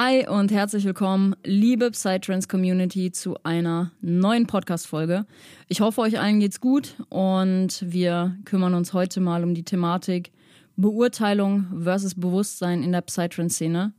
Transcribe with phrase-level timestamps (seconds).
[0.00, 5.26] Hi und herzlich willkommen, liebe Psytrance Community, zu einer neuen Podcast-Folge.
[5.66, 10.30] Ich hoffe, euch allen geht's gut und wir kümmern uns heute mal um die Thematik
[10.76, 13.92] Beurteilung versus Bewusstsein in der Psytrance-Szene.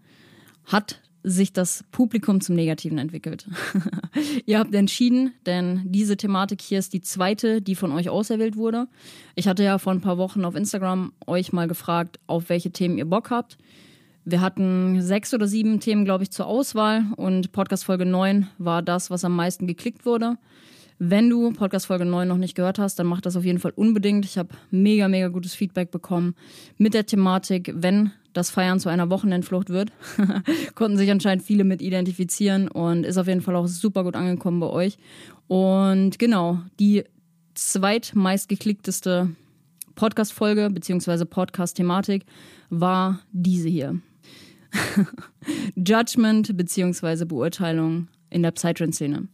[0.63, 3.49] Hat sich das Publikum zum Negativen entwickelt.
[4.45, 8.87] Ihr habt entschieden, denn diese Thematik hier ist die zweite, die von euch auserwählt wurde.
[9.35, 12.97] Ich hatte ja vor ein paar Wochen auf Instagram euch mal gefragt, auf welche Themen
[12.97, 13.57] ihr Bock habt.
[14.29, 18.83] Wir hatten sechs oder sieben Themen, glaube ich, zur Auswahl und Podcast Folge 9 war
[18.83, 20.37] das, was am meisten geklickt wurde.
[20.99, 23.71] Wenn du Podcast Folge 9 noch nicht gehört hast, dann mach das auf jeden Fall
[23.75, 24.25] unbedingt.
[24.25, 26.35] Ich habe mega, mega gutes Feedback bekommen
[26.77, 29.91] mit der Thematik, wenn das Feiern zu einer Wochenendflucht wird.
[30.75, 34.59] Konnten sich anscheinend viele mit identifizieren und ist auf jeden Fall auch super gut angekommen
[34.59, 34.99] bei euch.
[35.47, 37.03] Und genau, die
[37.55, 39.31] zweitmeistgeklickteste
[39.95, 41.25] Podcast-Folge bzw.
[41.25, 42.25] Podcast-Thematik
[42.69, 43.99] war diese hier.
[45.75, 47.25] Judgment bzw.
[47.25, 49.27] Beurteilung in der Psytrance-Szene.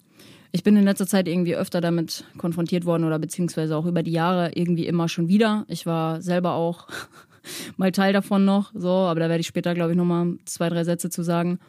[0.51, 4.11] Ich bin in letzter Zeit irgendwie öfter damit konfrontiert worden oder beziehungsweise auch über die
[4.11, 5.65] Jahre irgendwie immer schon wieder.
[5.67, 6.87] Ich war selber auch
[7.77, 10.83] mal Teil davon noch, so, aber da werde ich später, glaube ich, nochmal zwei, drei
[10.83, 11.59] Sätze zu sagen.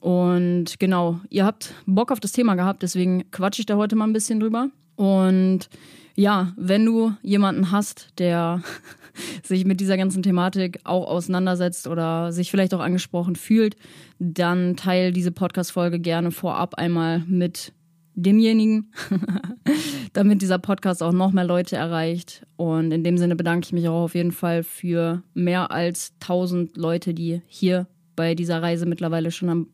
[0.00, 4.06] Und genau, ihr habt Bock auf das Thema gehabt, deswegen quatsche ich da heute mal
[4.06, 4.68] ein bisschen drüber.
[4.96, 5.68] Und
[6.16, 8.62] ja, wenn du jemanden hast, der
[9.42, 13.76] sich mit dieser ganzen Thematik auch auseinandersetzt oder sich vielleicht auch angesprochen fühlt,
[14.18, 17.72] dann teile diese Podcast-Folge gerne vorab einmal mit
[18.14, 18.92] demjenigen,
[20.12, 22.46] damit dieser Podcast auch noch mehr Leute erreicht.
[22.56, 26.76] Und in dem Sinne bedanke ich mich auch auf jeden Fall für mehr als 1000
[26.76, 29.66] Leute, die hier bei dieser Reise mittlerweile schon am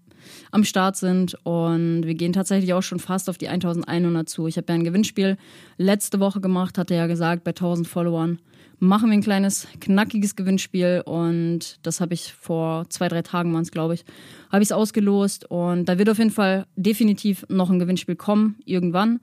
[0.50, 1.34] am Start sind.
[1.44, 4.46] Und wir gehen tatsächlich auch schon fast auf die 1100 zu.
[4.46, 5.36] Ich habe ja ein Gewinnspiel
[5.78, 8.38] letzte Woche gemacht, hatte ja gesagt, bei 1000 Followern
[8.80, 11.02] machen wir ein kleines, knackiges Gewinnspiel.
[11.04, 14.04] Und das habe ich vor zwei, drei Tagen, waren es, glaube ich,
[14.50, 15.48] habe ich es ausgelost.
[15.48, 19.20] Und da wird auf jeden Fall definitiv noch ein Gewinnspiel kommen, irgendwann.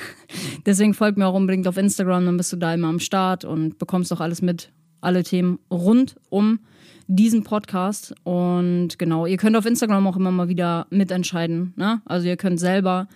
[0.66, 3.78] Deswegen folgt mir auch unbedingt auf Instagram, dann bist du da immer am Start und
[3.78, 6.60] bekommst auch alles mit, alle Themen rund um
[7.08, 8.14] diesen Podcast.
[8.22, 11.72] Und genau, ihr könnt auf Instagram auch immer mal wieder mitentscheiden.
[11.76, 12.02] Ne?
[12.04, 13.08] Also ihr könnt selber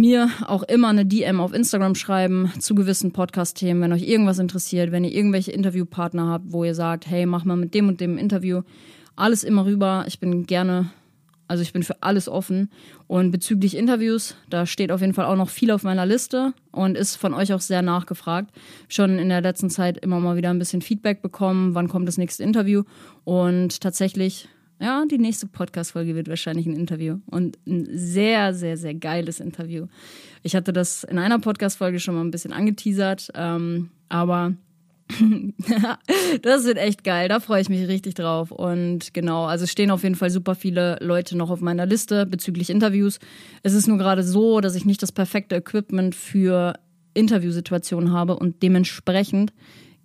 [0.00, 4.92] mir auch immer eine DM auf Instagram schreiben zu gewissen Podcast-Themen, wenn euch irgendwas interessiert,
[4.92, 8.18] wenn ihr irgendwelche Interviewpartner habt, wo ihr sagt, hey, mach mal mit dem und dem
[8.18, 8.62] Interview.
[9.16, 10.04] Alles immer rüber.
[10.06, 10.90] Ich bin gerne
[11.48, 12.70] also ich bin für alles offen.
[13.06, 16.96] Und bezüglich Interviews, da steht auf jeden Fall auch noch viel auf meiner Liste und
[16.96, 18.52] ist von euch auch sehr nachgefragt.
[18.88, 22.18] Schon in der letzten Zeit immer mal wieder ein bisschen Feedback bekommen, wann kommt das
[22.18, 22.84] nächste Interview.
[23.24, 24.48] Und tatsächlich,
[24.80, 27.18] ja, die nächste Podcast-Folge wird wahrscheinlich ein Interview.
[27.26, 29.86] Und ein sehr, sehr, sehr geiles Interview.
[30.42, 34.54] Ich hatte das in einer Podcast-Folge schon mal ein bisschen angeteasert, ähm, aber
[36.42, 38.50] das wird echt geil, da freue ich mich richtig drauf.
[38.50, 42.70] Und genau, also stehen auf jeden Fall super viele Leute noch auf meiner Liste bezüglich
[42.70, 43.18] Interviews.
[43.62, 46.74] Es ist nur gerade so, dass ich nicht das perfekte Equipment für
[47.14, 49.52] Interviewsituationen habe und dementsprechend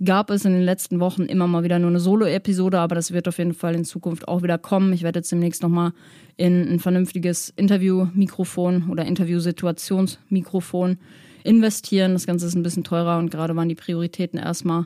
[0.04, 3.28] gab es in den letzten Wochen immer mal wieder nur eine Solo-Episode, aber das wird
[3.28, 4.94] auf jeden Fall in Zukunft auch wieder kommen.
[4.94, 5.94] Ich werde jetzt demnächst nochmal
[6.38, 10.98] in ein vernünftiges Interview-Mikrofon oder Interviewsituationsmikrofon
[11.44, 12.14] investieren.
[12.14, 14.86] Das Ganze ist ein bisschen teurer und gerade waren die Prioritäten erstmal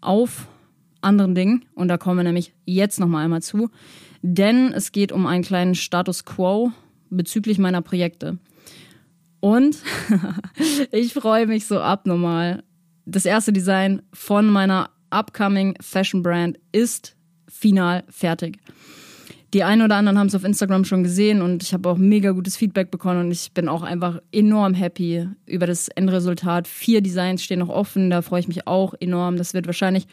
[0.00, 0.48] auf
[1.00, 1.64] anderen Dingen.
[1.74, 3.70] Und da kommen wir nämlich jetzt nochmal einmal zu.
[4.22, 6.72] Denn es geht um einen kleinen Status quo
[7.10, 8.38] bezüglich meiner Projekte.
[9.40, 9.76] Und
[10.90, 12.64] ich freue mich so abnormal.
[13.10, 17.16] Das erste Design von meiner upcoming Fashion Brand ist
[17.48, 18.58] final fertig
[19.54, 22.32] die einen oder anderen haben es auf Instagram schon gesehen und ich habe auch mega
[22.32, 26.68] gutes Feedback bekommen und ich bin auch einfach enorm happy über das Endresultat.
[26.68, 29.36] Vier Designs stehen noch offen, da freue ich mich auch enorm.
[29.36, 30.06] Das wird wahrscheinlich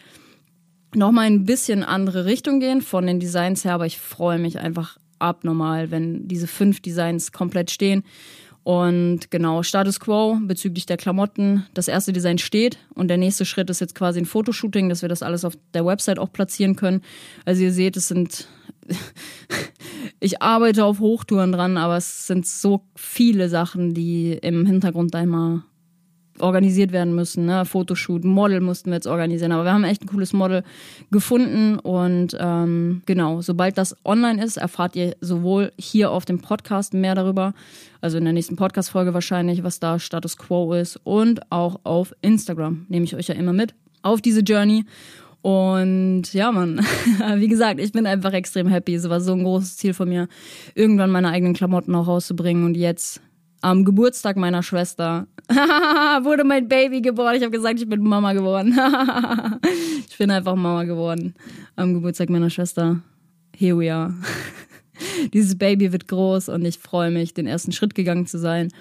[0.94, 4.98] nochmal ein bisschen andere Richtung gehen von den Designs her, aber ich freue mich einfach
[5.20, 8.04] abnormal, wenn diese fünf Designs komplett stehen.
[8.66, 11.68] Und genau, Status Quo bezüglich der Klamotten.
[11.76, 15.10] Das erste Design steht und der nächste Schritt ist jetzt quasi ein Fotoshooting, dass wir
[15.10, 17.02] das alles auf der Website auch platzieren können.
[17.46, 18.48] Also ihr seht, es sind
[20.20, 25.22] ich arbeite auf Hochtouren dran, aber es sind so viele Sachen, die im Hintergrund da
[25.22, 25.64] immer
[26.40, 27.46] organisiert werden müssen.
[27.46, 27.66] Ne?
[27.66, 29.52] Fotoshoot, Model mussten wir jetzt organisieren.
[29.52, 30.64] Aber wir haben echt ein cooles Model
[31.12, 31.80] gefunden.
[31.80, 37.16] Und ähm, genau, sobald das online ist, erfahrt ihr sowohl hier auf dem Podcast mehr
[37.16, 37.54] darüber,
[38.02, 42.86] also in der nächsten Podcast-Folge wahrscheinlich, was da Status Quo ist, und auch auf Instagram.
[42.90, 44.86] Nehme ich euch ja immer mit auf diese Journey.
[45.42, 46.80] Und ja, man,
[47.36, 48.96] wie gesagt, ich bin einfach extrem happy.
[48.96, 50.28] Es war so ein großes Ziel von mir,
[50.74, 52.66] irgendwann meine eigenen Klamotten auch rauszubringen.
[52.66, 53.22] Und jetzt
[53.66, 57.36] am Geburtstag meiner Schwester wurde mein Baby geboren.
[57.36, 58.78] Ich habe gesagt, ich bin Mama geworden.
[60.08, 61.34] ich bin einfach Mama geworden.
[61.76, 63.02] Am Geburtstag meiner Schwester.
[63.58, 64.14] Here we are.
[65.34, 68.72] Dieses Baby wird groß und ich freue mich, den ersten Schritt gegangen zu sein.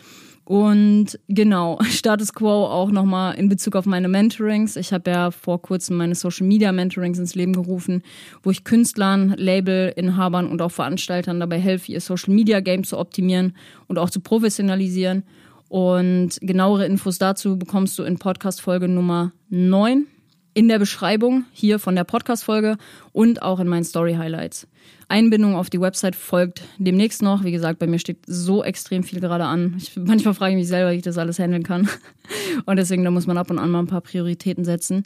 [0.45, 4.77] Und genau, Status Quo auch nochmal in Bezug auf meine Mentorings.
[4.77, 8.03] Ich habe ja vor kurzem meine Social Media Mentorings ins Leben gerufen,
[8.43, 13.57] wo ich Künstlern, Labelinhabern und auch Veranstaltern dabei helfe, ihr Social Media Game zu optimieren
[13.89, 15.25] und auch zu professionalisieren.
[15.69, 20.07] Und genauere Infos dazu bekommst du in Podcast Folge Nummer 9
[20.55, 22.77] in der Beschreibung hier von der Podcast-Folge
[23.13, 24.69] und auch in meinen Story-Highlights.
[25.09, 27.45] Einbindung auf die Website folgt demnächst noch.
[27.45, 29.75] Wie gesagt, bei mir steht so extrem viel gerade an.
[29.79, 31.89] Ich, manchmal frage ich mich selber, wie ich das alles handeln kann.
[32.67, 35.05] Und deswegen, da muss man ab und an mal ein paar Prioritäten setzen.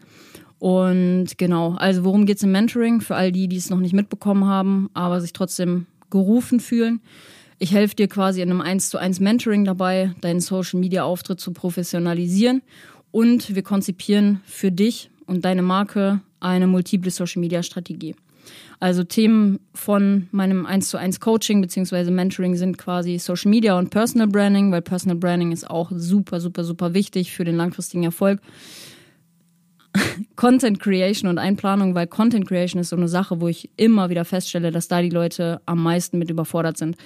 [0.59, 3.01] Und genau, also worum geht es im Mentoring?
[3.01, 7.01] Für all die, die es noch nicht mitbekommen haben, aber sich trotzdem gerufen fühlen.
[7.59, 11.41] Ich helfe dir quasi in einem 1 zu 1 Mentoring dabei, deinen Social Media Auftritt
[11.41, 12.63] zu professionalisieren.
[13.11, 18.15] Und wir konzipieren für dich und deine Marke eine multiple Social Media Strategie.
[18.81, 22.11] Also Themen von meinem 1 zu 1 Coaching bzw.
[22.11, 26.65] Mentoring sind quasi Social Media und Personal Branding, weil Personal Branding ist auch super, super,
[26.65, 28.41] super wichtig für den langfristigen Erfolg.
[30.37, 34.25] Content Creation und Einplanung, weil Content Creation ist so eine Sache, wo ich immer wieder
[34.25, 36.97] feststelle, dass da die Leute am meisten mit überfordert sind.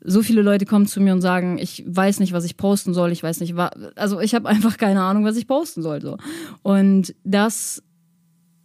[0.00, 3.10] So viele Leute kommen zu mir und sagen, ich weiß nicht, was ich posten soll,
[3.10, 3.54] ich weiß nicht,
[3.96, 6.00] also ich habe einfach keine Ahnung, was ich posten soll.
[6.00, 6.16] So.
[6.62, 7.82] Und das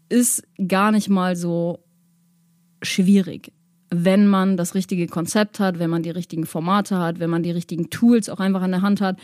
[0.10, 1.80] ist gar nicht mal so
[2.84, 3.52] schwierig,
[3.90, 7.52] wenn man das richtige Konzept hat, wenn man die richtigen Formate hat, wenn man die
[7.52, 9.18] richtigen Tools auch einfach an der Hand hat,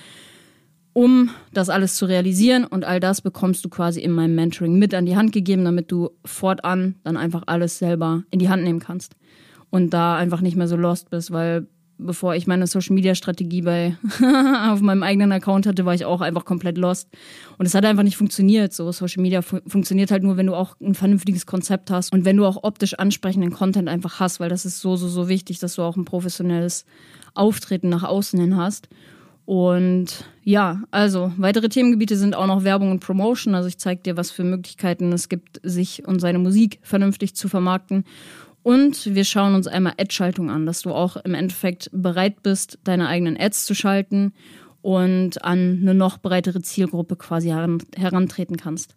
[0.93, 2.65] um das alles zu realisieren.
[2.65, 5.91] Und all das bekommst du quasi in meinem Mentoring mit an die Hand gegeben, damit
[5.91, 9.15] du fortan dann einfach alles selber in die Hand nehmen kannst
[9.69, 11.67] und da einfach nicht mehr so lost bist, weil
[11.99, 13.97] bevor ich meine Social Media Strategie bei
[14.71, 17.09] auf meinem eigenen Account hatte, war ich auch einfach komplett lost
[17.57, 18.73] und es hat einfach nicht funktioniert.
[18.73, 22.25] So Social Media fu funktioniert halt nur, wenn du auch ein vernünftiges Konzept hast und
[22.25, 25.59] wenn du auch optisch ansprechenden Content einfach hast, weil das ist so so so wichtig,
[25.59, 26.85] dass du auch ein professionelles
[27.35, 28.89] Auftreten nach außen hin hast.
[29.49, 33.55] Und ja, also weitere Themengebiete sind auch noch Werbung und Promotion.
[33.55, 37.47] Also ich zeige dir, was für Möglichkeiten es gibt, sich und seine Musik vernünftig zu
[37.47, 38.03] vermarkten.
[38.69, 43.07] Und wir schauen uns einmal Ad-Schaltung an, dass du auch im Endeffekt bereit bist, deine
[43.07, 44.31] eigenen Ads zu schalten
[44.83, 48.93] und an eine noch breitere Zielgruppe quasi heran, herantreten kannst.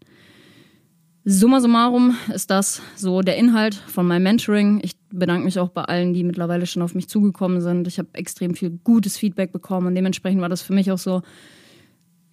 [1.24, 4.78] Summa summarum ist das so der Inhalt von meinem Mentoring.
[4.84, 7.88] Ich bedanke mich auch bei allen, die mittlerweile schon auf mich zugekommen sind.
[7.88, 11.22] Ich habe extrem viel gutes Feedback bekommen und dementsprechend war das für mich auch so.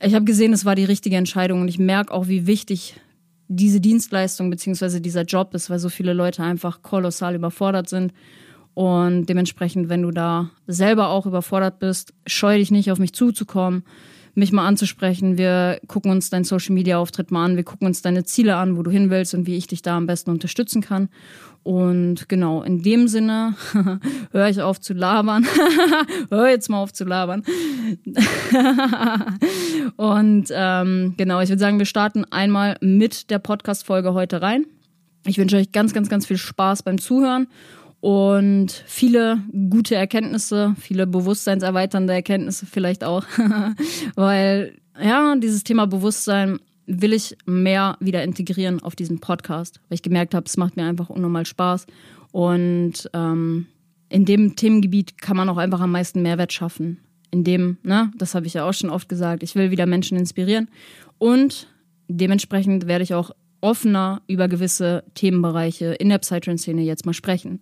[0.03, 2.95] Ich habe gesehen, es war die richtige Entscheidung und ich merke auch, wie wichtig
[3.49, 8.13] diese Dienstleistung beziehungsweise dieser Job ist, weil so viele Leute einfach kolossal überfordert sind.
[8.75, 13.83] Und dementsprechend, wenn du da selber auch überfordert bist, scheu dich nicht, auf mich zuzukommen,
[14.35, 15.37] mich mal anzusprechen.
[15.37, 18.77] Wir gucken uns deinen Social Media Auftritt mal an, wir gucken uns deine Ziele an,
[18.77, 21.09] wo du hin willst und wie ich dich da am besten unterstützen kann.
[21.63, 23.55] Und genau, in dem Sinne
[24.31, 25.45] höre ich auf zu labern.
[26.29, 27.43] hör jetzt mal auf zu labern.
[29.97, 34.65] und ähm, genau, ich würde sagen, wir starten einmal mit der Podcast-Folge heute rein.
[35.25, 37.47] Ich wünsche euch ganz, ganz, ganz viel Spaß beim Zuhören
[38.01, 39.39] und viele
[39.69, 43.25] gute Erkenntnisse, viele bewusstseinserweiternde Erkenntnisse vielleicht auch,
[44.15, 50.01] weil ja, dieses Thema Bewusstsein will ich mehr wieder integrieren auf diesem Podcast, weil ich
[50.01, 51.85] gemerkt habe, es macht mir einfach unnormal Spaß
[52.31, 53.67] und ähm,
[54.09, 56.99] in dem Themengebiet kann man auch einfach am meisten Mehrwert schaffen.
[57.31, 60.17] In dem, ne, das habe ich ja auch schon oft gesagt, ich will wieder Menschen
[60.17, 60.67] inspirieren
[61.19, 61.67] und
[62.07, 67.59] dementsprechend werde ich auch offener über gewisse Themenbereiche in der Psytrance-Szene jetzt mal sprechen.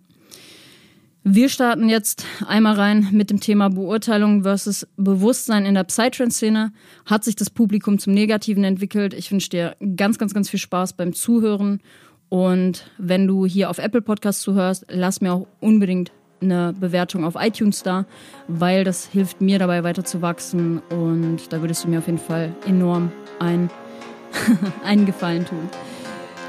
[1.24, 6.72] Wir starten jetzt einmal rein mit dem Thema Beurteilung versus Bewusstsein in der Psytrance-Szene.
[7.06, 9.14] Hat sich das Publikum zum Negativen entwickelt?
[9.14, 11.80] Ich wünsche dir ganz, ganz, ganz viel Spaß beim Zuhören.
[12.28, 17.34] Und wenn du hier auf Apple Podcasts zuhörst, lass mir auch unbedingt eine Bewertung auf
[17.36, 18.06] iTunes da,
[18.46, 20.78] weil das hilft mir dabei weiter zu wachsen.
[20.90, 23.10] Und da würdest du mir auf jeden Fall enorm
[23.40, 23.70] ein,
[24.84, 25.68] einen Gefallen tun.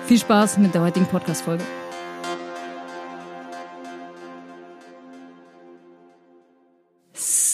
[0.06, 1.64] Viel Spaß mit der heutigen Podcast-Folge.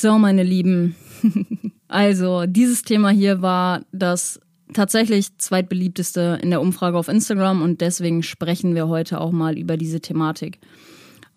[0.02, 0.94] So, meine Lieben.
[1.88, 4.42] also, dieses Thema hier war das
[4.74, 9.78] tatsächlich zweitbeliebteste in der Umfrage auf Instagram und deswegen sprechen wir heute auch mal über
[9.78, 10.60] diese Thematik.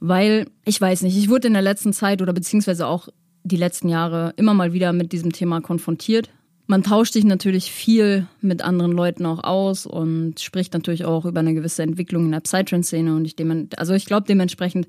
[0.00, 3.09] Weil, ich weiß nicht, ich wurde in der letzten Zeit oder beziehungsweise auch
[3.45, 6.31] die letzten Jahre immer mal wieder mit diesem Thema konfrontiert.
[6.67, 11.41] Man tauscht sich natürlich viel mit anderen Leuten auch aus und spricht natürlich auch über
[11.41, 13.37] eine gewisse Entwicklung in der Psytrance-Szene und ich
[13.79, 14.88] also ich glaube dementsprechend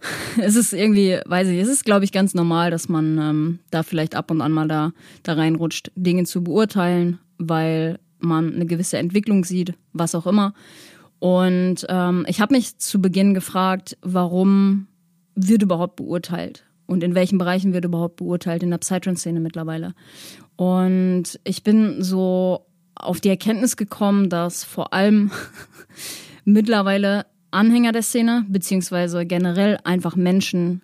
[0.40, 3.82] es ist irgendwie, weiß ich, es ist, glaube ich, ganz normal, dass man ähm, da
[3.82, 4.92] vielleicht ab und an mal da,
[5.22, 10.54] da reinrutscht, Dinge zu beurteilen, weil man eine gewisse Entwicklung sieht, was auch immer.
[11.18, 14.86] Und ähm, ich habe mich zu Beginn gefragt, warum
[15.34, 16.64] wird überhaupt beurteilt?
[16.86, 19.94] Und in welchen Bereichen wird überhaupt beurteilt in der Psytrance-Szene mittlerweile?
[20.56, 25.30] Und ich bin so auf die Erkenntnis gekommen, dass vor allem
[26.44, 30.82] mittlerweile Anhänger der Szene, beziehungsweise generell einfach Menschen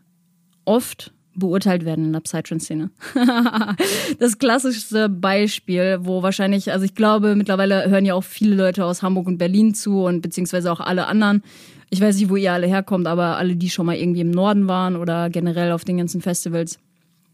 [0.64, 2.90] oft beurteilt werden in der Psytrance-Szene.
[4.18, 9.02] das klassischste Beispiel, wo wahrscheinlich, also ich glaube, mittlerweile hören ja auch viele Leute aus
[9.02, 11.42] Hamburg und Berlin zu und beziehungsweise auch alle anderen.
[11.90, 14.66] Ich weiß nicht, wo ihr alle herkommt, aber alle, die schon mal irgendwie im Norden
[14.66, 16.78] waren oder generell auf den ganzen Festivals.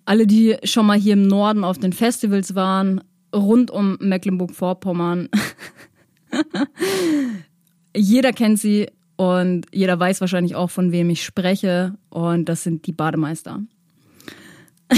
[0.04, 3.02] Alle, die schon mal hier im Norden auf den Festivals waren,
[3.34, 5.28] rund um Mecklenburg-Vorpommern.
[7.96, 11.94] Jeder kennt sie und jeder weiß wahrscheinlich auch, von wem ich spreche.
[12.08, 13.60] Und das sind die Bademeister.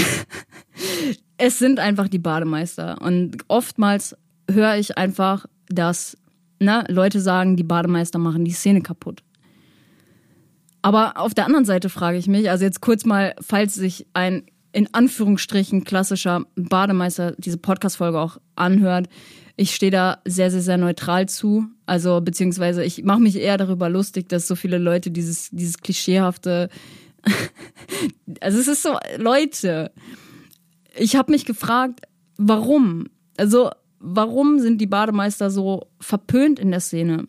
[1.37, 3.01] es sind einfach die Bademeister.
[3.01, 4.15] Und oftmals
[4.49, 6.17] höre ich einfach, dass
[6.59, 9.21] ne, Leute sagen, die Bademeister machen die Szene kaputt.
[10.81, 14.43] Aber auf der anderen Seite frage ich mich, also jetzt kurz mal, falls sich ein
[14.75, 19.07] in Anführungsstrichen klassischer Bademeister diese Podcast-Folge auch anhört,
[19.55, 21.65] ich stehe da sehr, sehr, sehr neutral zu.
[21.85, 26.69] Also, beziehungsweise ich mache mich eher darüber lustig, dass so viele Leute dieses, dieses klischeehafte
[28.41, 29.91] also es ist so, Leute,
[30.97, 32.01] ich habe mich gefragt,
[32.37, 33.07] warum?
[33.37, 37.27] Also, warum sind die Bademeister so verpönt in der Szene?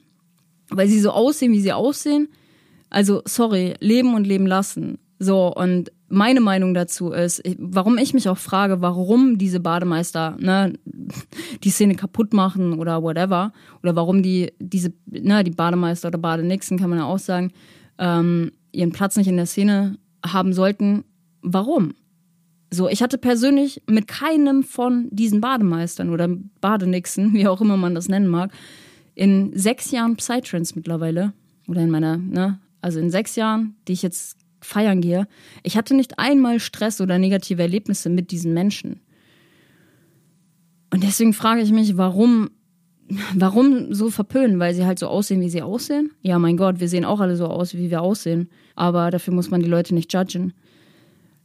[0.68, 2.28] Weil sie so aussehen, wie sie aussehen?
[2.90, 4.98] Also, sorry, leben und leben lassen.
[5.18, 10.74] So, und meine Meinung dazu ist, warum ich mich auch frage, warum diese Bademeister ne,
[11.64, 16.78] die Szene kaputt machen oder whatever, oder warum die diese, ne, die Bademeister oder Badenixen,
[16.78, 17.52] kann man ja auch sagen,
[17.98, 21.04] ähm, ihren Platz nicht in der Szene haben sollten,
[21.42, 21.94] warum?
[22.72, 26.28] So, ich hatte persönlich mit keinem von diesen Bademeistern oder
[26.60, 28.52] Badenixen, wie auch immer man das nennen mag,
[29.14, 31.32] in sechs Jahren Psytrance mittlerweile,
[31.68, 35.26] oder in meiner, ne, also in sechs Jahren, die ich jetzt feiern gehe,
[35.62, 39.00] ich hatte nicht einmal Stress oder negative Erlebnisse mit diesen Menschen.
[40.92, 42.50] Und deswegen frage ich mich, warum,
[43.34, 44.58] warum so verpönen?
[44.58, 46.12] Weil sie halt so aussehen, wie sie aussehen?
[46.22, 49.50] Ja, mein Gott, wir sehen auch alle so aus, wie wir aussehen aber dafür muss
[49.50, 50.52] man die Leute nicht judgen.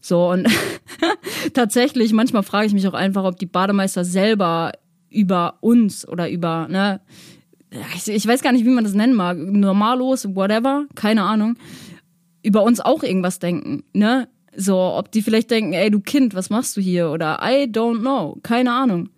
[0.01, 0.47] So, und
[1.53, 4.73] tatsächlich, manchmal frage ich mich auch einfach, ob die Bademeister selber
[5.09, 7.01] über uns oder über, ne,
[8.05, 11.55] ich, weiß gar nicht, wie man das nennen mag, normalos, whatever, keine Ahnung,
[12.43, 14.27] über uns auch irgendwas denken, ne?
[14.55, 17.09] So, ob die vielleicht denken, ey, du Kind, was machst du hier?
[17.09, 19.09] Oder I don't know, keine Ahnung.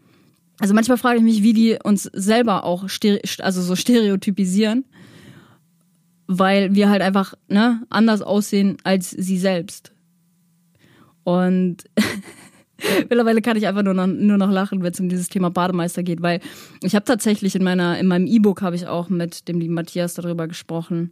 [0.60, 2.86] Also manchmal frage ich mich, wie die uns selber auch
[3.40, 4.86] also so stereotypisieren
[6.28, 9.92] weil wir halt einfach ne, anders aussehen als sie selbst.
[11.24, 11.78] Und
[13.10, 16.04] mittlerweile kann ich einfach nur noch, nur noch lachen, wenn es um dieses Thema Bademeister
[16.04, 16.40] geht, weil
[16.82, 20.14] ich habe tatsächlich in meiner in meinem E-Book habe ich auch mit dem lieben Matthias
[20.14, 21.12] darüber gesprochen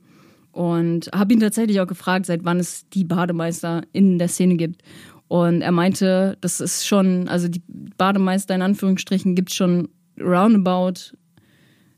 [0.51, 4.81] und habe ihn tatsächlich auch gefragt, seit wann es die Bademeister in der Szene gibt.
[5.27, 7.61] Und er meinte, das ist schon, also die
[7.97, 9.87] Bademeister in Anführungsstrichen gibt es schon
[10.19, 11.15] roundabout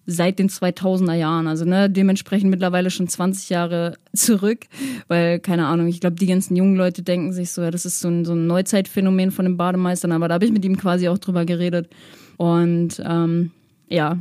[0.06, 1.48] seit den 2000er Jahren.
[1.48, 4.66] Also ne, dementsprechend mittlerweile schon 20 Jahre zurück,
[5.08, 8.02] weil keine Ahnung, ich glaube, die ganzen jungen Leute denken sich so, ja, das ist
[8.02, 11.08] so ein, so ein Neuzeitphänomen von den Bademeistern, aber da habe ich mit ihm quasi
[11.10, 11.90] auch drüber geredet.
[12.38, 13.52] Und ähm,
[13.88, 14.20] ja,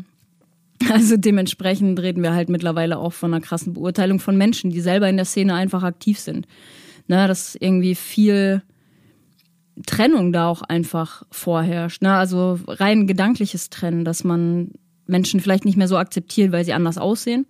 [0.90, 5.08] also dementsprechend reden wir halt mittlerweile auch von einer krassen Beurteilung von Menschen, die selber
[5.08, 6.46] in der Szene einfach aktiv sind.
[7.08, 8.62] Ne, dass irgendwie viel
[9.86, 12.02] Trennung da auch einfach vorherrscht.
[12.02, 12.12] Ne?
[12.12, 14.70] Also rein gedankliches Trennen, dass man
[15.06, 17.46] Menschen vielleicht nicht mehr so akzeptiert, weil sie anders aussehen.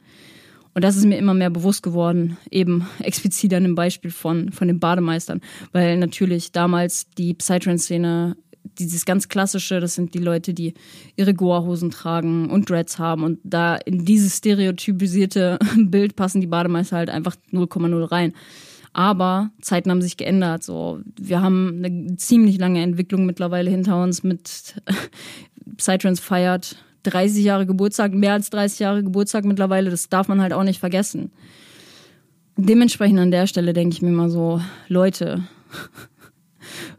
[0.74, 4.68] Und das ist mir immer mehr bewusst geworden, eben explizit an dem Beispiel von, von
[4.68, 5.40] den Bademeistern.
[5.72, 8.36] Weil natürlich damals die Psytrance-Szene,
[8.78, 10.74] dieses ganz klassische, das sind die Leute, die
[11.16, 13.24] ihre Goa-Hosen tragen und Dreads haben.
[13.24, 18.32] Und da in dieses stereotypisierte Bild passen die Bademeister halt einfach 0,0 rein.
[18.94, 20.62] Aber Zeiten haben sich geändert.
[20.62, 24.74] So, wir haben eine ziemlich lange Entwicklung mittlerweile hinter uns mit
[25.76, 30.52] Psytrance feiert 30 Jahre Geburtstag, mehr als 30 Jahre Geburtstag mittlerweile, das darf man halt
[30.52, 31.32] auch nicht vergessen.
[32.56, 35.42] Dementsprechend an der Stelle denke ich mir mal so, Leute,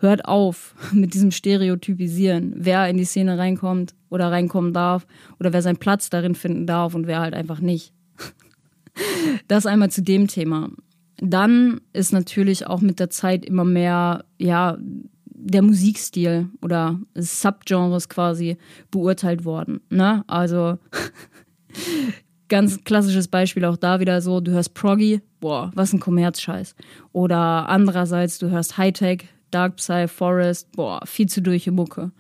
[0.04, 5.08] hört auf mit diesem Stereotypisieren, wer in die Szene reinkommt oder reinkommen darf
[5.40, 7.94] oder wer seinen Platz darin finden darf und wer halt einfach nicht.
[9.48, 10.70] Das einmal zu dem Thema.
[11.18, 14.78] Dann ist natürlich auch mit der Zeit immer mehr, ja,
[15.26, 18.58] der Musikstil oder Subgenres quasi
[18.92, 19.82] beurteilt worden.
[19.90, 20.24] Ne?
[20.28, 20.78] Also
[22.50, 26.76] ganz klassisches Beispiel auch da wieder so, du hörst Proggy, boah, was ein Kommerzscheiß.
[27.12, 32.12] Oder andererseits, du hörst Hightech, Dark Psy, Forest, boah, viel zu durche Mucke.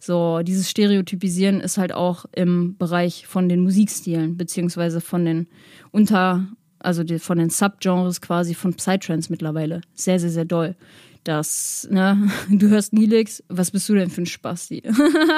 [0.00, 5.48] So, dieses Stereotypisieren ist halt auch im Bereich von den Musikstilen, beziehungsweise von den
[5.90, 6.46] Unter,
[6.78, 9.80] also die, von den Subgenres quasi von Psytrance mittlerweile.
[9.94, 10.76] Sehr, sehr, sehr doll.
[11.24, 14.82] Das, ne, du hörst Nilix, was bist du denn für ein Spasti?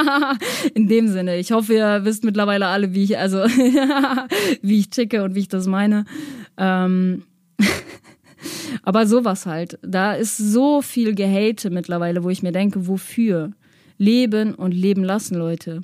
[0.75, 3.39] In dem Sinne, ich hoffe, ihr wisst mittlerweile alle, wie ich, also,
[4.63, 6.07] wie ich ticke und wie ich das meine.
[6.57, 7.25] Ähm,
[8.83, 9.79] aber sowas halt.
[9.83, 13.53] Da ist so viel Gehate mittlerweile, wo ich mir denke, wofür?
[13.99, 15.83] Leben und leben lassen, Leute.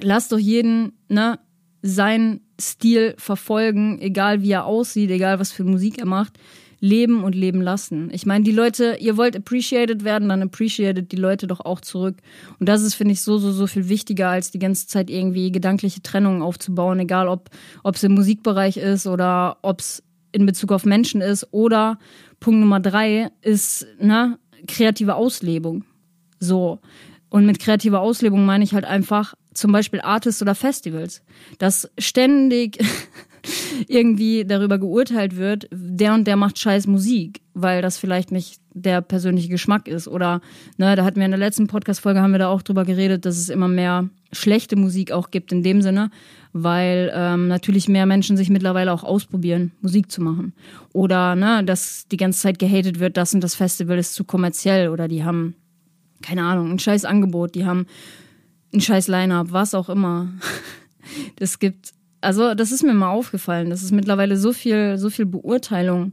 [0.00, 1.38] Lasst doch jeden, ne,
[1.82, 6.38] seinen Stil verfolgen, egal wie er aussieht, egal was für Musik er macht.
[6.80, 8.08] Leben und leben lassen.
[8.12, 12.18] Ich meine, die Leute, ihr wollt appreciated werden, dann appreciated die Leute doch auch zurück.
[12.60, 15.50] Und das ist, finde ich, so, so, so viel wichtiger, als die ganze Zeit irgendwie
[15.50, 17.50] gedankliche Trennungen aufzubauen, egal ob
[17.84, 21.46] es im Musikbereich ist oder ob es in Bezug auf Menschen ist.
[21.52, 21.98] Oder
[22.40, 25.84] Punkt Nummer drei ist ne, kreative Auslebung.
[26.40, 26.80] So.
[27.30, 31.22] Und mit kreativer Auslebung meine ich halt einfach zum Beispiel Artists oder Festivals,
[31.58, 32.78] dass ständig
[33.88, 39.00] irgendwie darüber geurteilt wird, der und der macht scheiß Musik, weil das vielleicht nicht der
[39.00, 40.08] persönliche Geschmack ist.
[40.08, 40.40] Oder,
[40.76, 43.36] ne, da hatten wir in der letzten Podcast-Folge haben wir da auch drüber geredet, dass
[43.36, 46.10] es immer mehr schlechte Musik auch gibt in dem Sinne,
[46.52, 50.52] weil ähm, natürlich mehr Menschen sich mittlerweile auch ausprobieren, Musik zu machen.
[50.92, 54.88] Oder ne, dass die ganze Zeit gehatet wird, das und das Festival ist zu kommerziell
[54.88, 55.54] oder die haben,
[56.22, 57.86] keine Ahnung, ein scheiß Angebot, die haben
[58.74, 60.28] ein scheiß Line-Up, was auch immer.
[61.36, 65.24] Das gibt, also das ist mir mal aufgefallen, dass es mittlerweile so viel, so viel
[65.24, 66.12] Beurteilung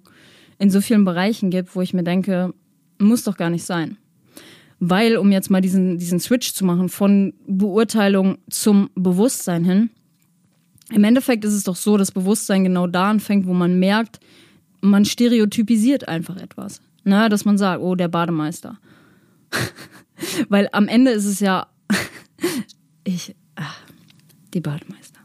[0.57, 2.53] in so vielen Bereichen gibt, wo ich mir denke,
[2.97, 3.97] muss doch gar nicht sein.
[4.87, 9.89] Weil, um jetzt mal diesen, diesen Switch zu machen von Beurteilung zum Bewusstsein hin,
[10.91, 14.19] im Endeffekt ist es doch so, dass Bewusstsein genau da anfängt, wo man merkt,
[14.81, 16.81] man stereotypisiert einfach etwas.
[17.03, 18.77] Na, dass man sagt, oh, der Bademeister.
[20.49, 21.65] Weil am Ende ist es ja,
[23.03, 23.79] ich, ach,
[24.53, 25.19] die Bademeister.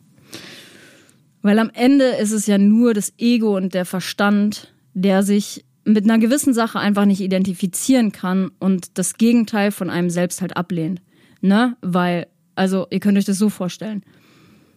[1.43, 6.05] Weil am Ende ist es ja nur das Ego und der Verstand, der sich mit
[6.05, 11.01] einer gewissen Sache einfach nicht identifizieren kann und das Gegenteil von einem selbst halt ablehnt.
[11.41, 11.77] Ne?
[11.81, 14.03] Weil, also, ihr könnt euch das so vorstellen.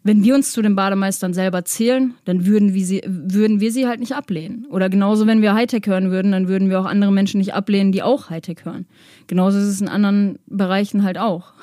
[0.06, 3.88] Wenn wir uns zu den Bademeistern selber zählen, dann würden wir, sie, würden wir sie
[3.88, 4.65] halt nicht ablehnen.
[4.69, 7.93] Oder genauso, wenn wir Hightech hören würden, dann würden wir auch andere Menschen nicht ablehnen,
[7.93, 8.86] die auch Hightech hören.
[9.28, 11.54] Genauso ist es in anderen Bereichen halt auch.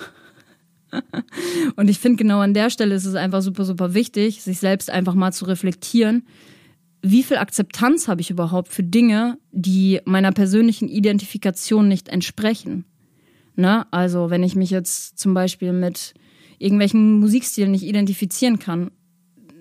[1.77, 4.91] Und ich finde, genau an der Stelle ist es einfach super, super wichtig, sich selbst
[4.91, 6.25] einfach mal zu reflektieren,
[7.03, 12.85] wie viel Akzeptanz habe ich überhaupt für Dinge, die meiner persönlichen Identifikation nicht entsprechen.
[13.57, 13.87] Ne?
[13.91, 16.15] Also wenn ich mich jetzt zum Beispiel mit
[16.59, 18.91] irgendwelchen Musikstilen nicht identifizieren kann,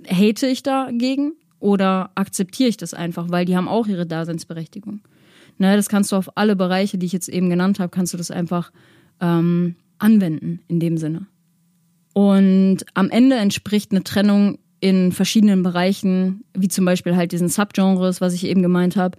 [0.10, 5.02] hate ich dagegen oder akzeptiere ich das einfach, weil die haben auch ihre Daseinsberechtigung.
[5.58, 5.76] Ne?
[5.76, 8.32] Das kannst du auf alle Bereiche, die ich jetzt eben genannt habe, kannst du das
[8.32, 8.72] einfach
[9.22, 11.28] ähm, anwenden in dem Sinne.
[12.14, 18.22] Und am Ende entspricht eine Trennung in verschiedenen Bereichen, wie zum Beispiel halt diesen Subgenres,
[18.22, 19.18] was ich eben gemeint habe,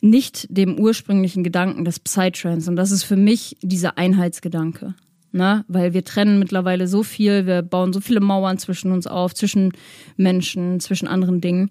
[0.00, 2.68] nicht dem ursprünglichen Gedanken des Psytrance.
[2.68, 4.94] Und das ist für mich dieser Einheitsgedanke.
[5.30, 5.64] Ne?
[5.68, 9.72] Weil wir trennen mittlerweile so viel, wir bauen so viele Mauern zwischen uns auf, zwischen
[10.16, 11.70] Menschen, zwischen anderen Dingen.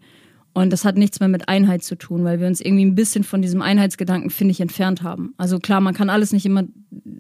[0.54, 3.24] Und das hat nichts mehr mit Einheit zu tun, weil wir uns irgendwie ein bisschen
[3.24, 5.34] von diesem Einheitsgedanken, finde ich, entfernt haben.
[5.38, 6.64] Also klar, man kann alles nicht immer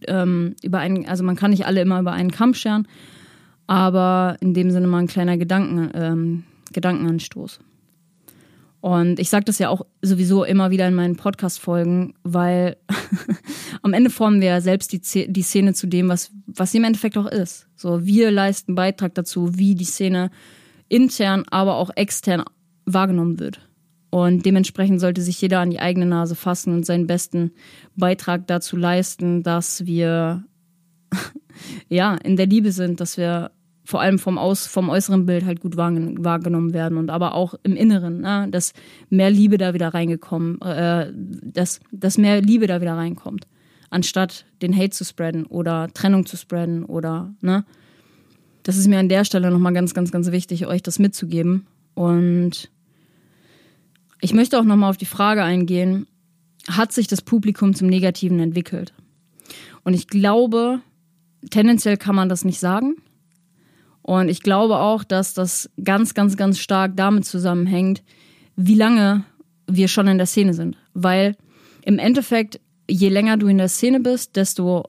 [0.07, 2.87] ähm, über einen, also man kann nicht alle immer über einen Kamm scheren,
[3.71, 7.61] aber in dem Sinne mal ein kleiner Gedanken, ähm, Gedankenanstoß.
[8.81, 12.75] Und ich sage das ja auch sowieso immer wieder in meinen Podcast-Folgen, weil
[13.81, 16.83] am Ende formen wir ja selbst die, die Szene zu dem, was, was sie im
[16.83, 17.69] Endeffekt auch ist.
[17.77, 20.31] So, wir leisten Beitrag dazu, wie die Szene
[20.89, 22.43] intern, aber auch extern
[22.85, 23.61] wahrgenommen wird.
[24.09, 27.51] Und dementsprechend sollte sich jeder an die eigene Nase fassen und seinen besten
[27.95, 30.43] Beitrag dazu leisten, dass wir
[31.87, 33.51] ja in der Liebe sind, dass wir
[33.91, 37.75] vor allem vom, Aus, vom äußeren Bild halt gut wahrgenommen werden und aber auch im
[37.75, 38.71] Inneren, ne, dass
[39.09, 43.47] mehr Liebe da wieder reingekommen, äh, dass, dass mehr Liebe da wieder reinkommt,
[43.89, 47.65] anstatt den Hate zu spreaden oder Trennung zu spreaden oder, ne.
[48.63, 51.65] Das ist mir an der Stelle nochmal ganz, ganz, ganz wichtig, euch das mitzugeben.
[51.95, 52.69] Und
[54.21, 56.07] ich möchte auch nochmal auf die Frage eingehen,
[56.69, 58.93] hat sich das Publikum zum Negativen entwickelt.
[59.83, 60.79] Und ich glaube,
[61.49, 62.97] tendenziell kann man das nicht sagen.
[64.01, 68.03] Und ich glaube auch, dass das ganz, ganz, ganz stark damit zusammenhängt,
[68.55, 69.23] wie lange
[69.67, 70.77] wir schon in der Szene sind.
[70.93, 71.35] Weil
[71.83, 72.59] im Endeffekt,
[72.89, 74.85] je länger du in der Szene bist, desto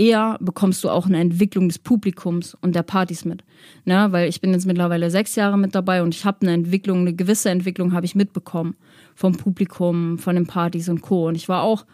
[0.00, 3.44] eher bekommst du auch eine Entwicklung des Publikums und der Partys mit.
[3.84, 4.08] Ne?
[4.10, 7.12] Weil ich bin jetzt mittlerweile sechs Jahre mit dabei und ich habe eine Entwicklung, eine
[7.12, 8.76] gewisse Entwicklung habe ich mitbekommen
[9.14, 11.28] vom Publikum, von den Partys und Co.
[11.28, 11.84] Und ich war auch,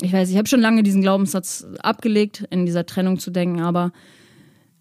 [0.00, 3.92] ich weiß, ich habe schon lange diesen Glaubenssatz abgelegt, in dieser Trennung zu denken, aber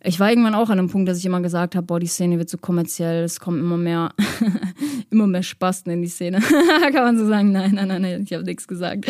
[0.06, 2.38] ich war irgendwann auch an einem Punkt, dass ich immer gesagt habe, boah, die Szene
[2.38, 4.13] wird so kommerziell, es kommen immer mehr,
[5.10, 6.42] immer mehr Spasten in die Szene.
[6.82, 9.06] Kann man so sagen, nein, nein, nein, nein ich habe nichts gesagt.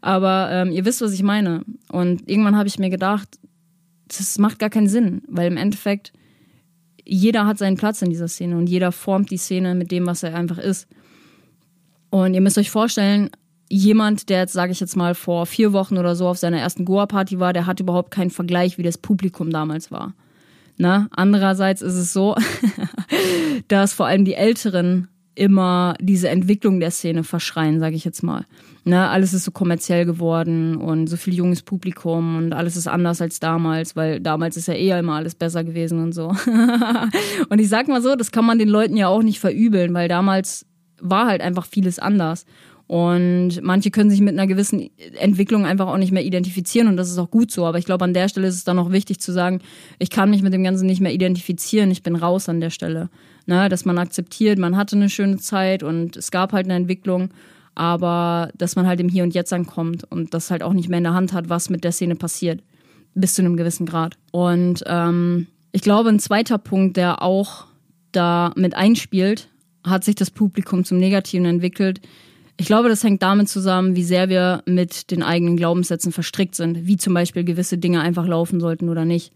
[0.00, 1.62] Aber ähm, ihr wisst, was ich meine.
[1.92, 3.28] Und irgendwann habe ich mir gedacht,
[4.08, 6.12] das macht gar keinen Sinn, weil im Endeffekt
[7.04, 10.22] jeder hat seinen Platz in dieser Szene und jeder formt die Szene mit dem, was
[10.22, 10.88] er einfach ist.
[12.08, 13.30] Und ihr müsst euch vorstellen,
[13.68, 16.86] jemand, der jetzt, sage ich jetzt mal, vor vier Wochen oder so auf seiner ersten
[16.86, 20.14] Goa-Party war, der hat überhaupt keinen Vergleich, wie das Publikum damals war.
[20.80, 21.08] Ne?
[21.10, 22.34] Andererseits ist es so,
[23.68, 28.46] dass vor allem die Älteren immer diese Entwicklung der Szene verschreien, sage ich jetzt mal.
[28.84, 33.20] Ne, alles ist so kommerziell geworden und so viel junges Publikum und alles ist anders
[33.20, 36.28] als damals, weil damals ist ja eher immer alles besser gewesen und so.
[37.50, 40.08] und ich sag mal so, das kann man den Leuten ja auch nicht verübeln, weil
[40.08, 40.64] damals
[40.98, 42.46] war halt einfach vieles anders.
[42.90, 47.08] Und manche können sich mit einer gewissen Entwicklung einfach auch nicht mehr identifizieren und das
[47.08, 47.64] ist auch gut so.
[47.64, 49.60] Aber ich glaube, an der Stelle ist es dann auch wichtig zu sagen,
[50.00, 53.08] ich kann mich mit dem Ganzen nicht mehr identifizieren, ich bin raus an der Stelle.
[53.46, 53.68] Ne?
[53.68, 57.30] Dass man akzeptiert, man hatte eine schöne Zeit und es gab halt eine Entwicklung,
[57.76, 60.98] aber dass man halt im Hier und Jetzt ankommt und das halt auch nicht mehr
[60.98, 62.60] in der Hand hat, was mit der Szene passiert.
[63.14, 64.18] Bis zu einem gewissen Grad.
[64.32, 67.66] Und ähm, ich glaube, ein zweiter Punkt, der auch
[68.10, 69.46] da mit einspielt,
[69.86, 72.00] hat sich das Publikum zum Negativen entwickelt,
[72.60, 76.86] ich glaube, das hängt damit zusammen, wie sehr wir mit den eigenen Glaubenssätzen verstrickt sind,
[76.86, 79.32] wie zum Beispiel gewisse Dinge einfach laufen sollten oder nicht.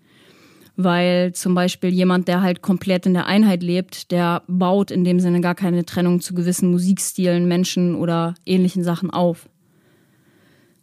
[0.77, 5.21] Weil zum Beispiel jemand, der halt komplett in der Einheit lebt, der baut in dem
[5.21, 9.49] Sinne gar keine Trennung zu gewissen Musikstilen, Menschen oder ähnlichen Sachen auf.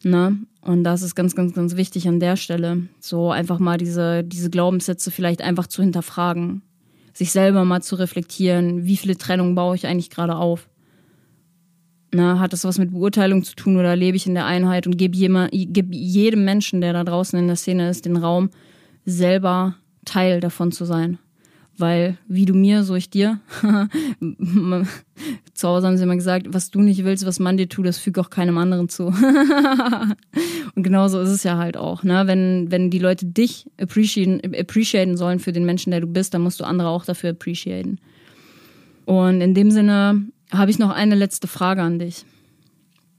[0.01, 0.39] Ne?
[0.61, 2.87] Und das ist ganz, ganz, ganz wichtig an der Stelle.
[2.99, 6.63] So einfach mal diese, diese Glaubenssätze vielleicht einfach zu hinterfragen.
[7.13, 10.70] Sich selber mal zu reflektieren, wie viele Trennungen baue ich eigentlich gerade auf
[12.13, 14.97] na, hat das was mit Beurteilung zu tun oder lebe ich in der Einheit und
[14.97, 15.17] gebe,
[15.51, 18.49] gebe jedem Menschen, der da draußen in der Szene ist, den Raum,
[19.05, 21.17] selber Teil davon zu sein.
[21.77, 23.39] Weil, wie du mir, so ich dir.
[25.53, 27.97] zu Hause haben sie immer gesagt, was du nicht willst, was man dir tut, das
[27.97, 29.05] fügt auch keinem anderen zu.
[30.75, 32.03] und genauso ist es ja halt auch.
[32.03, 32.23] Ne?
[32.27, 36.41] Wenn, wenn die Leute dich appreciaten, appreciaten sollen für den Menschen, der du bist, dann
[36.41, 37.99] musst du andere auch dafür appreciaten.
[39.05, 42.25] Und in dem Sinne habe ich noch eine letzte Frage an dich.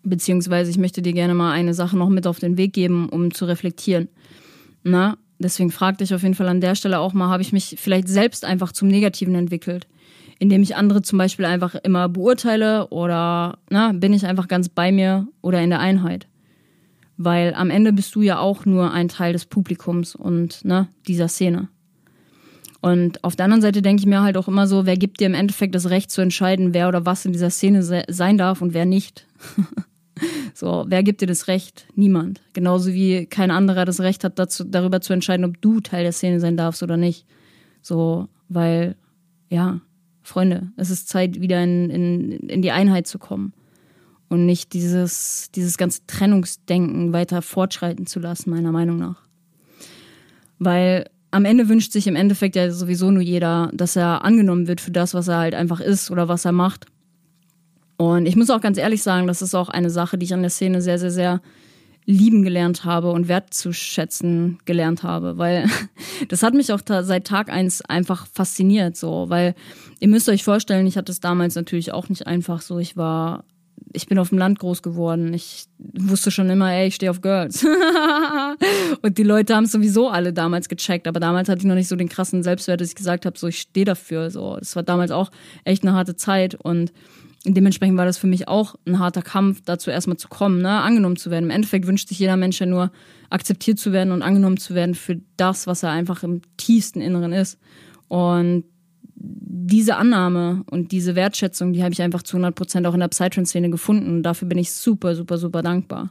[0.03, 3.33] Beziehungsweise ich möchte dir gerne mal eine Sache noch mit auf den Weg geben, um
[3.33, 4.09] zu reflektieren.
[4.83, 7.77] Na, deswegen frag dich auf jeden Fall an der Stelle auch mal, habe ich mich
[7.79, 9.87] vielleicht selbst einfach zum Negativen entwickelt?
[10.39, 14.91] Indem ich andere zum Beispiel einfach immer beurteile oder na, bin ich einfach ganz bei
[14.91, 16.27] mir oder in der Einheit?
[17.17, 21.29] Weil am Ende bist du ja auch nur ein Teil des Publikums und ne, dieser
[21.29, 21.69] Szene.
[22.83, 25.27] Und auf der anderen Seite denke ich mir halt auch immer so, wer gibt dir
[25.27, 28.61] im Endeffekt das Recht zu entscheiden, wer oder was in dieser Szene se sein darf
[28.61, 29.25] und wer nicht?
[30.55, 31.87] so, wer gibt dir das Recht?
[31.95, 32.41] Niemand.
[32.55, 36.11] Genauso wie kein anderer das Recht hat, dazu, darüber zu entscheiden, ob du Teil der
[36.11, 37.25] Szene sein darfst oder nicht.
[37.83, 38.97] So, weil,
[39.49, 39.81] ja,
[40.23, 43.53] Freunde, es ist Zeit, wieder in, in, in die Einheit zu kommen
[44.29, 49.23] und nicht dieses, dieses ganze Trennungsdenken weiter fortschreiten zu lassen, meiner Meinung nach.
[50.59, 54.81] Weil am Ende wünscht sich im Endeffekt ja sowieso nur jeder, dass er angenommen wird
[54.81, 56.87] für das, was er halt einfach ist oder was er macht.
[57.97, 60.43] Und ich muss auch ganz ehrlich sagen, das ist auch eine Sache, die ich an
[60.43, 61.41] der Szene sehr, sehr, sehr
[62.05, 65.69] lieben gelernt habe und wertzuschätzen gelernt habe, weil
[66.29, 69.55] das hat mich auch seit Tag eins einfach fasziniert, so, weil
[70.01, 73.45] ihr müsst euch vorstellen, ich hatte es damals natürlich auch nicht einfach so, ich war
[73.93, 75.33] ich bin auf dem Land groß geworden.
[75.35, 77.65] Ich wusste schon immer, ey, ich stehe auf Girls.
[79.03, 81.97] und die Leute haben sowieso alle damals gecheckt, aber damals hatte ich noch nicht so
[81.97, 84.31] den krassen Selbstwert, dass ich gesagt habe, so ich stehe dafür.
[84.31, 85.31] So, es war damals auch
[85.65, 86.93] echt eine harte Zeit und
[87.45, 91.17] dementsprechend war das für mich auch ein harter Kampf, dazu erstmal zu kommen, ne, angenommen
[91.17, 91.45] zu werden.
[91.45, 92.93] Im Endeffekt wünscht sich jeder Mensch ja nur,
[93.31, 97.33] akzeptiert zu werden und angenommen zu werden für das, was er einfach im tiefsten Inneren
[97.33, 97.59] ist.
[98.09, 98.65] Und
[99.25, 103.09] diese Annahme und diese Wertschätzung, die habe ich einfach zu 100 Prozent auch in der
[103.09, 104.17] Psytrance-Szene gefunden.
[104.17, 106.11] Und dafür bin ich super, super, super dankbar.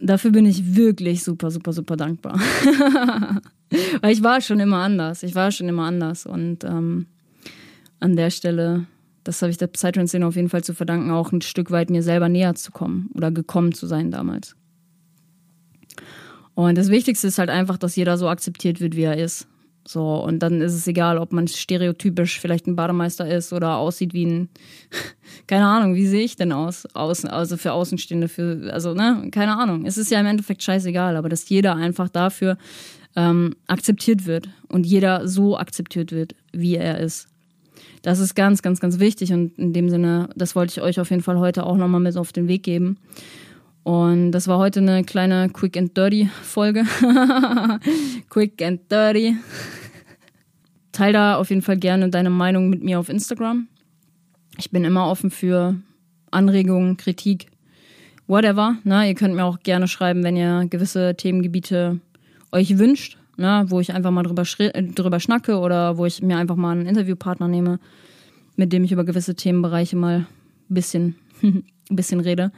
[0.00, 2.40] Dafür bin ich wirklich super, super, super dankbar.
[4.00, 5.22] Weil ich war schon immer anders.
[5.22, 6.26] Ich war schon immer anders.
[6.26, 7.06] Und ähm,
[8.00, 8.86] an der Stelle,
[9.22, 12.02] das habe ich der Psytrance-Szene auf jeden Fall zu verdanken, auch ein Stück weit mir
[12.02, 14.56] selber näher zu kommen oder gekommen zu sein damals.
[16.54, 19.46] Und das Wichtigste ist halt einfach, dass jeder so akzeptiert wird, wie er ist.
[19.88, 24.12] So, und dann ist es egal, ob man stereotypisch vielleicht ein Bademeister ist oder aussieht
[24.12, 24.48] wie ein,
[25.46, 26.84] keine Ahnung, wie sehe ich denn aus?
[26.94, 29.86] Außen, also für Außenstehende, für, also, ne, keine Ahnung.
[29.86, 32.58] Es ist ja im Endeffekt scheißegal, aber dass jeder einfach dafür
[33.16, 37.28] ähm, akzeptiert wird und jeder so akzeptiert wird, wie er ist.
[38.02, 41.08] Das ist ganz, ganz, ganz wichtig und in dem Sinne, das wollte ich euch auf
[41.08, 42.98] jeden Fall heute auch nochmal mit auf den Weg geben.
[43.82, 46.84] Und das war heute eine kleine Quick and Dirty Folge.
[48.28, 49.36] Quick and Dirty.
[50.92, 53.68] Teil da auf jeden Fall gerne deine Meinung mit mir auf Instagram.
[54.58, 55.76] Ich bin immer offen für
[56.30, 57.46] Anregungen, Kritik,
[58.26, 58.76] whatever.
[58.84, 59.08] Na, ne?
[59.08, 62.00] ihr könnt mir auch gerne schreiben, wenn ihr gewisse Themengebiete
[62.52, 63.70] euch wünscht, na, ne?
[63.70, 67.48] wo ich einfach mal drüber, drüber schnacke oder wo ich mir einfach mal einen Interviewpartner
[67.48, 67.78] nehme,
[68.56, 70.26] mit dem ich über gewisse Themenbereiche mal
[70.70, 71.14] ein bisschen,
[71.88, 72.52] bisschen rede.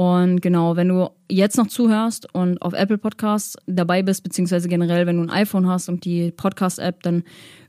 [0.00, 5.06] Und genau, wenn du jetzt noch zuhörst und auf Apple Podcasts dabei bist, beziehungsweise generell,
[5.06, 7.22] wenn du ein iPhone hast und die Podcast-App, dann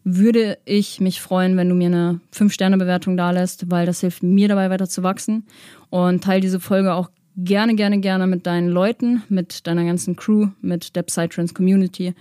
[0.05, 4.47] würde ich mich freuen, wenn du mir eine 5-Sterne-Bewertung da lässt, weil das hilft mir
[4.47, 5.45] dabei weiter zu wachsen.
[5.89, 10.51] Und teile diese Folge auch gerne, gerne, gerne mit deinen Leuten, mit deiner ganzen Crew,
[10.61, 12.13] mit der Psytrance Community,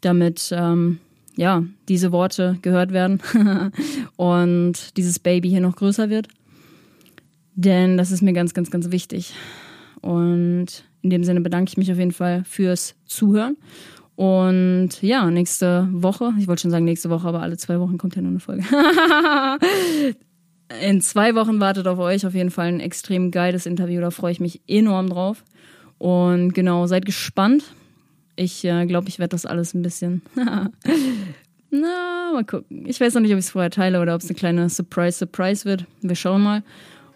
[0.00, 1.00] damit ähm,
[1.34, 3.20] ja diese Worte gehört werden
[4.14, 6.28] und dieses Baby hier noch größer wird.
[7.56, 9.34] Denn das ist mir ganz, ganz, ganz wichtig.
[10.02, 13.56] Und in dem Sinne bedanke ich mich auf jeden Fall fürs Zuhören.
[14.14, 18.16] Und ja, nächste Woche, ich wollte schon sagen nächste Woche, aber alle zwei Wochen kommt
[18.16, 18.64] ja nur eine Folge.
[20.82, 24.32] in zwei Wochen wartet auf euch auf jeden Fall ein extrem geiles Interview, da freue
[24.32, 25.44] ich mich enorm drauf.
[25.98, 27.64] Und genau, seid gespannt.
[28.36, 30.22] Ich äh, glaube, ich werde das alles ein bisschen.
[31.70, 32.86] Na, mal gucken.
[32.86, 35.18] Ich weiß noch nicht, ob ich es vorher teile oder ob es eine kleine Surprise,
[35.18, 35.86] Surprise wird.
[36.02, 36.62] Wir schauen mal.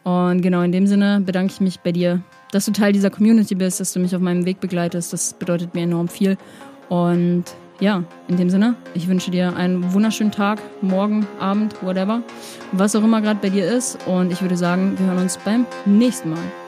[0.04, 3.54] Und genau in dem Sinne bedanke ich mich bei dir, dass du Teil dieser Community
[3.54, 5.12] bist, dass du mich auf meinem Weg begleitest.
[5.12, 6.36] Das bedeutet mir enorm viel.
[6.88, 7.44] Und
[7.80, 12.22] ja, in dem Sinne, ich wünsche dir einen wunderschönen Tag, morgen, Abend, whatever,
[12.72, 13.98] was auch immer gerade bei dir ist.
[14.06, 16.59] Und ich würde sagen, wir hören uns beim nächsten Mal.